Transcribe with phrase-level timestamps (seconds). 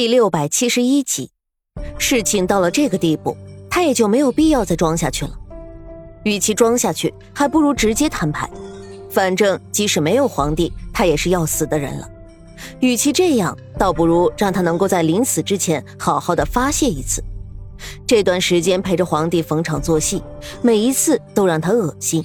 [0.00, 1.30] 第六百七十一集，
[1.98, 3.36] 事情到了这个地步，
[3.68, 5.38] 他也就没有必要再装下去了。
[6.24, 8.48] 与其装下去，还不如直接摊牌。
[9.10, 12.08] 反正即使没有皇帝，他也是要死的人了。
[12.80, 17.22] 与其这样，倒不如让他能够在临死之前好好的发泄一次。
[18.06, 20.22] 这段时间陪着皇帝逢场作戏，
[20.62, 22.24] 每一次都让他恶心。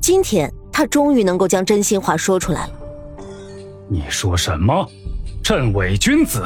[0.00, 2.72] 今天他终于能够将真心话说出来了。
[3.88, 4.84] 你说什么？
[5.48, 6.42] 朕伪君子？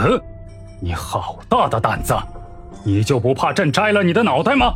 [0.79, 2.15] 你好大的胆子！
[2.85, 4.75] 你就不怕朕摘了你的脑袋吗？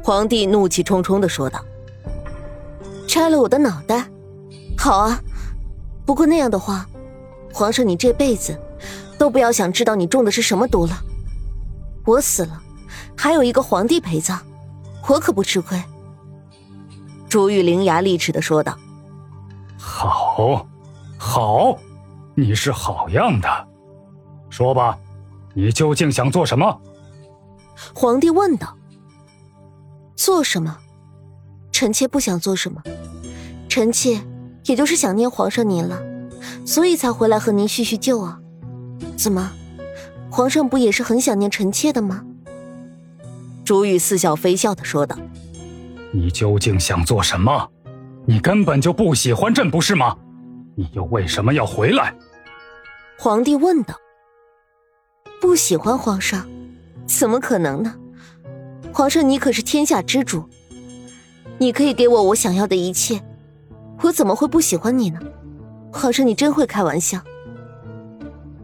[0.00, 1.60] 皇帝怒气冲冲的说道
[3.08, 4.08] ：“摘了我的脑袋？
[4.78, 5.20] 好啊，
[6.06, 6.86] 不过那样的话，
[7.52, 8.56] 皇上你这辈子
[9.18, 10.96] 都不要想知道你中的是什么毒了。
[12.04, 12.62] 我死了，
[13.16, 14.38] 还有一个皇帝陪葬，
[15.08, 15.82] 我可不吃亏。”
[17.28, 18.78] 朱玉伶牙俐齿的说道
[19.76, 20.64] ：“好，
[21.18, 21.76] 好，
[22.40, 23.48] 你是好样的。
[24.48, 24.98] 说吧，
[25.52, 26.80] 你究竟想做什么？”
[27.94, 28.74] 皇帝问道。
[30.16, 30.78] 做什么？
[31.70, 32.82] 臣妾不想做什么，
[33.68, 34.20] 臣妾
[34.64, 36.00] 也就是想念皇上您了，
[36.66, 38.38] 所以才回来和您叙叙旧啊。
[39.16, 39.52] 怎么，
[40.30, 42.22] 皇上不也是很想念臣妾的吗？
[43.64, 45.16] 朱玉似笑非笑的说道
[46.12, 47.70] ：“你究竟想做什么？
[48.26, 50.16] 你根本就不喜欢朕，不是吗？
[50.76, 52.14] 你又为什么要回来？”
[53.22, 53.94] 皇帝问道。
[55.42, 56.48] 不喜欢皇上？
[57.04, 57.94] 怎么可能呢？
[58.94, 60.48] 皇上，你可是天下之主，
[61.58, 63.20] 你可以给我我想要的一切，
[64.00, 65.20] 我怎么会不喜欢你呢？
[65.92, 67.20] 皇上，你真会开玩笑。”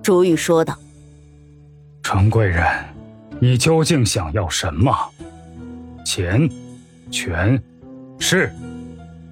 [0.02, 0.74] 朱玉说道。
[2.02, 2.64] “陈贵人，
[3.38, 4.90] 你究竟想要什么？
[6.02, 6.48] 钱、
[7.10, 7.62] 权、
[8.18, 8.50] 势，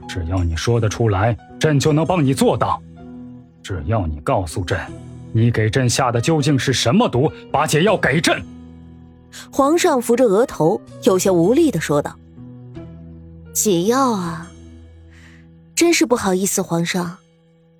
[0.06, 2.78] 只要你说得出来，朕就能帮你做到。
[3.62, 4.78] 只要你告诉朕，
[5.35, 8.41] 你给朕下的究竟是什么毒，把解药给朕。”
[9.51, 12.17] 皇上扶着额头，有些无力的说道
[13.53, 14.48] ：“解药啊，
[15.75, 17.19] 真是不好意思，皇上，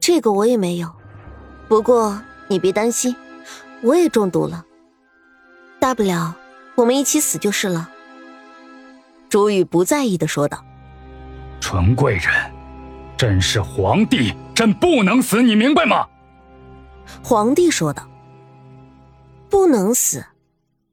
[0.01, 0.91] 这个我也没有。
[1.69, 3.15] 不过你别担心，
[3.83, 4.65] 我也中毒了。
[5.79, 6.35] 大不了
[6.75, 7.89] 我们一起死就是了。”
[9.31, 10.65] 朱玉不在意的说道
[11.61, 12.33] ：“纯贵人，
[13.17, 16.07] 朕是皇帝，朕不能死，你明白吗？”
[17.23, 18.07] 皇帝说道
[19.51, 20.25] ：“不能死。”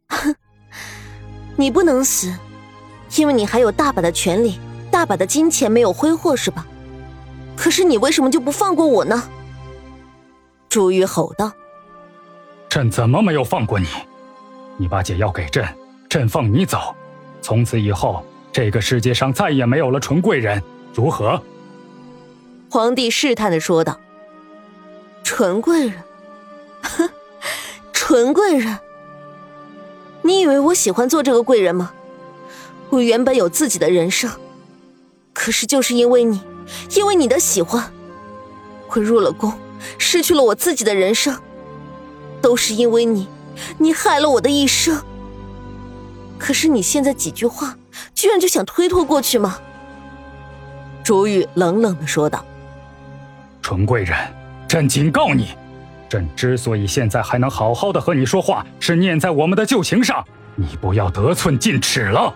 [0.10, 0.36] 哼。
[1.58, 2.34] 你不能死，
[3.18, 6.66] 因为你还有大把的权利、大把的金钱没有挥霍，是吧？
[7.56, 9.22] 可是你为什么就不放过我呢？
[10.70, 11.52] 朱玉吼道
[12.70, 13.86] ：“朕怎么没有放过你？
[14.78, 15.64] 你把解药给朕，
[16.10, 16.96] 朕放你走。
[17.42, 21.40] 从此以后，这个世界上再也没有了纯贵人，如何？”
[22.72, 24.00] 皇帝试探的说道
[25.34, 26.04] ：“纯贵人，
[26.82, 27.10] 哼，
[27.94, 28.78] 纯贵人。”
[30.24, 31.94] 你以为我喜欢做这个贵人吗？
[32.90, 34.30] 我原本有自己的人生，
[35.32, 36.42] 可是就是因为你，
[36.98, 37.94] 因为你的喜欢，
[38.90, 39.54] 我入了宫，
[39.98, 41.40] 失去了我自己的人生，
[42.42, 43.26] 都是因为你，
[43.78, 45.02] 你害了我的一生。
[46.38, 47.78] 可是你现在几句话，
[48.14, 49.58] 居然就想推脱过去吗？
[51.06, 52.46] 朱玉冷冷的说道
[53.64, 54.18] ：“纯贵人，
[54.72, 55.50] 朕警告你。”
[56.08, 60.26] 朕之所以现在还能好好的和你说话，是念在我们的旧情上。
[60.56, 62.34] 你不要得寸进尺了。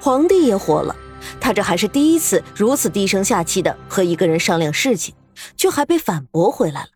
[0.00, 0.94] 皇帝也火了，
[1.40, 5.14] 他这还是第一次如此低声下气的和一个人商量事情，
[5.56, 6.88] 却还被反驳回来了。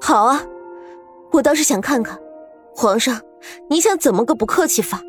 [0.00, 0.42] 好啊，
[1.32, 2.18] 我倒是想看看，
[2.74, 3.20] 皇上，
[3.68, 5.02] 你想怎么个不客气法？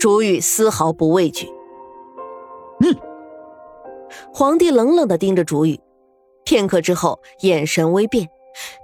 [0.00, 1.48] 朱玉丝毫不畏惧。
[2.80, 2.96] 你，
[4.32, 5.78] 皇帝冷冷的盯着朱玉。
[6.50, 8.28] 片刻之后，眼神微变，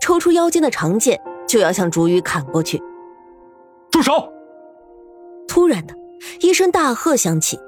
[0.00, 2.81] 抽出腰间的长剑，就要向竹雨砍过去。
[3.91, 4.32] 住手！
[5.49, 5.93] 突然的
[6.38, 7.59] 一声大喝响起，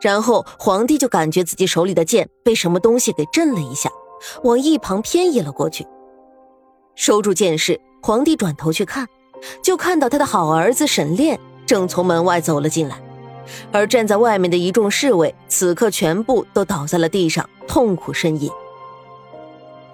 [0.00, 3.90] 然后皇帝就感觉自己手里的剑被什么东西给震了一下，
[4.44, 5.84] 往一旁偏移了过去。
[6.94, 9.04] 收住剑势，皇帝转头去看，
[9.64, 11.36] 就看到他的好儿子沈炼
[11.66, 13.02] 正从门外走了进来，
[13.72, 18.48] 而站在外面的一众侍卫此刻全部都倒在了地上，痛苦呻吟。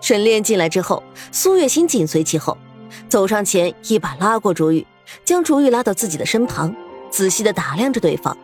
[0.06, 2.56] 沈炼进来之后，苏月心紧随其后，
[3.08, 4.87] 走上前，一把拉过朱玉，
[5.25, 6.73] 将朱玉拉到自己的身旁，
[7.11, 8.38] 仔细的打量着对方。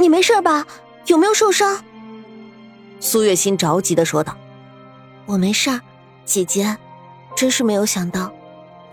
[0.00, 0.66] 你没事吧？
[1.06, 1.84] 有没有受伤？
[2.98, 4.36] 苏月心着急的说道
[5.26, 5.80] ：“我没事，
[6.24, 6.76] 姐姐，
[7.36, 8.32] 真是没有想到，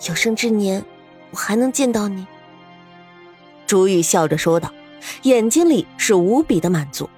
[0.07, 0.86] 有生之年
[1.31, 2.28] 我还能见到你。”
[3.66, 4.72] 朱玉笑着说道，
[5.24, 7.10] 眼睛里是无比的满足。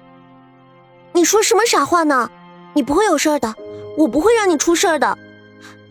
[1.12, 2.30] 你说什么傻话呢？
[2.72, 3.54] 你不会有事的。
[3.96, 5.18] 我不会让你出事的，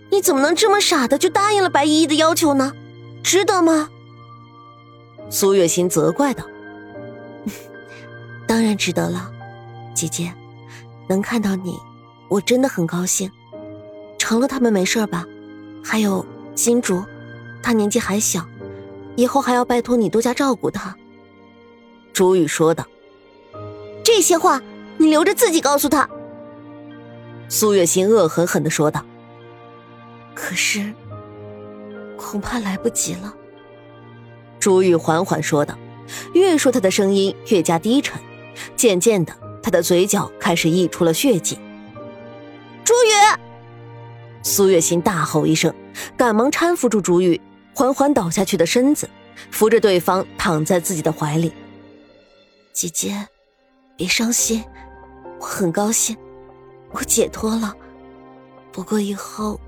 [0.09, 2.73] 你怎么能这么傻的就答应了白依依的要求呢？
[3.23, 3.89] 值得吗？
[5.29, 6.43] 苏月心责怪道
[8.47, 9.31] ：“当然值得了，
[9.93, 10.33] 姐姐，
[11.07, 11.77] 能看到你，
[12.27, 13.31] 我真的很高兴。
[14.17, 15.25] 长乐他们没事吧？
[15.83, 16.25] 还有
[16.55, 17.03] 金竹，
[17.63, 18.45] 他年纪还小，
[19.15, 20.95] 以后还要拜托你多加照顾他。”
[22.11, 22.85] 朱雨说道
[24.03, 24.61] ：“这些话
[24.97, 26.09] 你留着自己告诉他。”
[27.51, 29.05] 苏月心恶狠狠的说道
[30.33, 30.93] ：“可是，
[32.17, 33.35] 恐怕来不及了。”
[34.57, 35.77] 朱玉缓缓说道，
[36.33, 38.17] 越说他的声音越加低沉，
[38.77, 41.59] 渐渐的，他的嘴角开始溢出了血迹。
[42.85, 43.41] 朱雨，
[44.43, 45.75] 苏月心大吼一声，
[46.15, 47.41] 赶忙搀扶住朱玉
[47.75, 49.09] 缓缓倒下去的身子，
[49.51, 51.51] 扶着对方躺在自己的怀里。
[52.71, 53.27] 姐姐，
[53.97, 54.63] 别伤心，
[55.41, 56.15] 我很高兴，
[56.91, 57.73] 我解脱了。
[58.71, 59.59] 不过以后，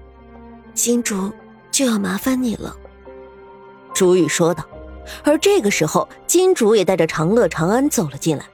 [0.74, 1.32] 金竹
[1.72, 2.76] 就要麻烦你了。”
[3.94, 4.64] 朱玉说道。
[5.22, 8.46] 而这个时候，金主也带着长乐、长安走了进来。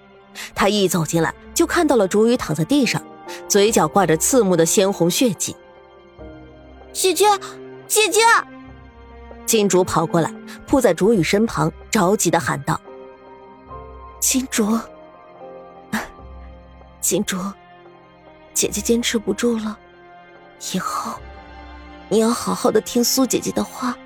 [0.56, 3.00] 他一走进来，就看到了竹雨躺在地上，
[3.48, 5.56] 嘴角挂着刺目的鲜红血迹。
[6.92, 7.26] 姐姐，
[7.88, 8.20] 姐姐！
[9.46, 10.34] 金主跑过来，
[10.66, 12.82] 扑在竹雨身旁，着急的喊道
[14.20, 14.78] ：“金竹，
[17.00, 17.38] 金竹，
[18.60, 19.80] 姐姐坚持不住了，
[20.74, 21.14] 以后
[22.10, 23.98] 你要好好的听苏姐姐的话，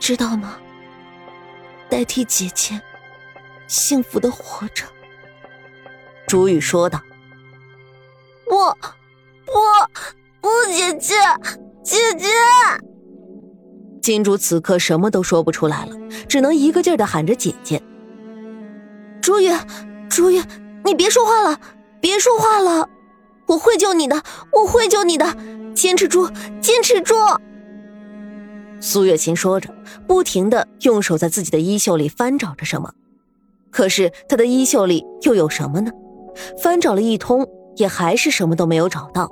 [0.00, 0.56] 知道吗？”
[1.86, 2.80] 代替姐姐，
[3.66, 4.86] 幸福的活着。”
[6.26, 6.98] 朱雨说道。
[8.48, 8.56] “不，
[9.44, 9.52] 不，
[10.40, 11.14] 不，姐姐，
[11.84, 12.26] 姐姐！”
[14.00, 15.94] 金竹此刻什么都说不出来了，
[16.26, 17.82] 只能一个劲儿的喊着“姐姐”。
[19.20, 19.50] 朱雨，
[20.08, 20.42] 朱雨，
[20.86, 21.60] 你别说话了，
[22.00, 22.88] 别说话了，
[23.48, 24.22] 我会救你的，
[24.52, 25.26] 我会救你的，
[25.74, 26.28] 坚持住，
[26.60, 27.14] 坚持住！
[28.80, 29.74] 苏月琴说着，
[30.06, 32.92] 不停的用手在自己的衣袖里翻找着什么，
[33.70, 35.90] 可是她的衣袖里又有什么呢？
[36.62, 37.46] 翻找了一通，
[37.76, 39.30] 也还是什么都没有找到。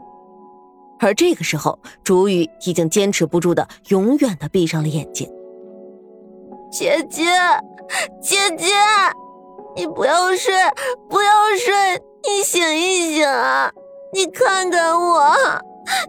[0.99, 5.31] 而这个时候，竹雨已经坚持不住的，永远的闭上了眼睛。
[6.73, 7.25] 姐姐，
[8.21, 8.75] 姐姐，
[9.77, 10.55] 你不要睡，
[11.09, 13.71] 不要睡，你醒一醒啊！
[14.13, 15.35] 你看看我，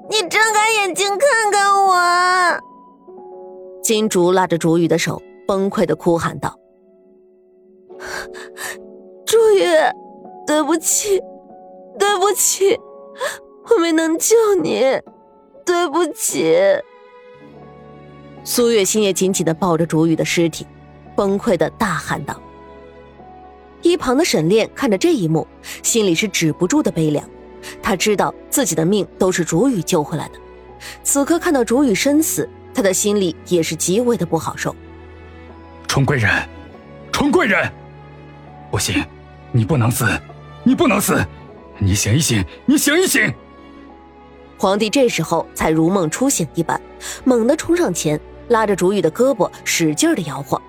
[0.10, 2.60] 你睁开眼睛看看我。
[3.82, 6.58] 金竹拉着竹雨的手，崩溃的哭喊道
[9.26, 9.64] ：“竹雨，
[10.46, 11.20] 对不起，
[11.98, 12.80] 对不起，
[13.70, 14.82] 我没能救你，
[15.66, 16.56] 对不起。”
[18.44, 20.66] 苏月心也紧紧的抱着竹雨的尸体，
[21.16, 22.40] 崩溃的大喊道
[23.82, 25.46] ：“一旁的沈炼看着这一幕，
[25.84, 27.28] 心里是止不住的悲凉。
[27.82, 30.40] 他知道自己的命都是竹雨救回来的，
[31.04, 34.76] 此刻看到竹雨身死。”他的心里也是极为的不好受。
[35.88, 36.48] 纯贵人，
[37.12, 37.68] 纯贵人，
[38.70, 39.04] 不行，
[39.52, 40.06] 你不能死，
[40.64, 41.26] 你不能死，
[41.80, 43.34] 你醒一醒，你醒一醒！
[44.60, 46.80] 皇帝这时候才如梦初醒一般，
[47.24, 48.20] 猛地冲上前，
[48.50, 50.62] 拉着竹雨的胳膊，使劲的摇晃，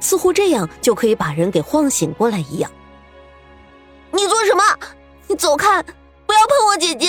[0.00, 2.70] 似乎这样就可以把人给晃醒过来一样。
[4.12, 4.62] 你做什么？
[5.26, 5.84] 你走开，
[6.30, 7.08] 不要碰我姐姐！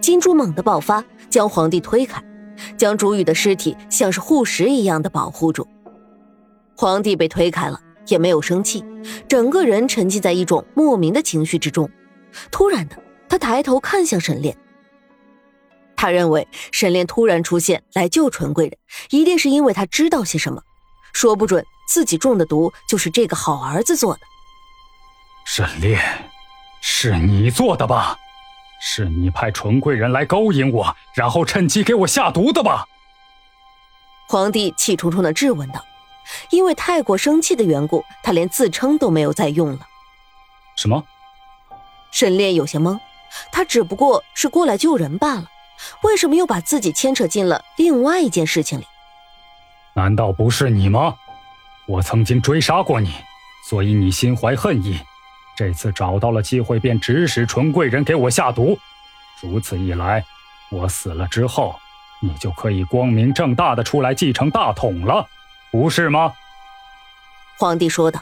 [0.00, 2.18] 金珠猛地爆发，将皇帝推开。
[2.78, 5.68] 将竹雨的尸体像是护石一样的保护住。
[6.74, 8.82] 皇帝被推开了，也没有生气，
[9.28, 11.90] 整个人沉浸在一种莫名的情绪之中。
[12.50, 12.96] 突然的，
[13.28, 14.56] 他抬头看向沈炼。
[15.94, 18.78] 他认为沈炼突然出现来救纯贵人，
[19.10, 20.62] 一定是因为他知道些什么，
[21.12, 24.20] 说不准自己中的毒就是这个好儿子做的。
[25.44, 26.00] 沈炼，
[26.86, 28.14] 是你做的吧？
[28.78, 32.86] 是你派纯贵人来勾引我，然后趁机给我下毒的吧？
[34.28, 35.82] 皇帝气冲冲的质问道。
[36.50, 39.80] 因为太过生气的缘故，他连自称都没有再用了。
[40.76, 41.02] 什么？
[42.10, 43.00] 沈炼有些懵，
[43.50, 45.50] 他只不过是过来救人罢了，
[46.02, 48.86] 为什么又把自己牵扯进了另外一件事情里？
[49.94, 51.16] 难道不是你吗？
[51.86, 53.14] 我曾经追杀过你，
[53.70, 55.00] 所以你心怀恨意。
[55.56, 58.78] 这次找到了机会，便指使纯贵人给我下毒。
[59.40, 60.24] 如此一来，
[60.70, 61.78] 我死了之后，
[62.20, 65.26] 你就可以光明正大的出来继承大统了，
[65.70, 66.32] 不是吗？
[67.58, 68.20] 皇帝说道。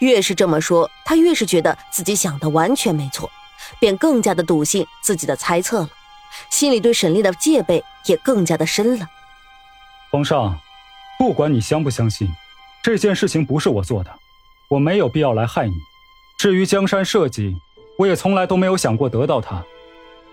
[0.00, 3.30] 越是这么说，他越是觉得自己想的完全没错，
[3.80, 5.88] 便更加的笃信自己的猜测了，
[6.50, 9.08] 心里对沈炼的戒备也更加的深了。
[10.10, 10.60] 皇上，
[11.18, 12.30] 不管你相不相信，
[12.82, 14.14] 这件事情不是我做的，
[14.68, 15.74] 我没有必要来害你。
[16.42, 17.54] 至于江山社稷，
[17.96, 19.64] 我也从来都没有想过得到它。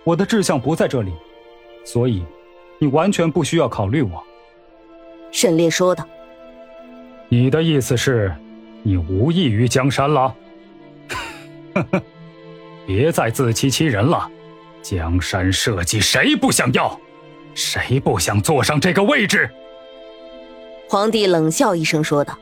[0.03, 1.13] 我的志向不在这里，
[1.85, 2.25] 所以
[2.79, 4.23] 你完全不需要考虑我。”
[5.31, 6.03] 沈烈说道。
[7.29, 8.33] “你的意思是，
[8.81, 10.35] 你无异于江山了
[11.75, 12.01] ？”“呵呵，
[12.87, 14.27] 别再自欺欺人了。
[14.81, 16.99] 江山社稷，谁不想要？
[17.53, 19.47] 谁不想坐上这个位置？”
[20.89, 22.35] 皇帝冷笑一声说道。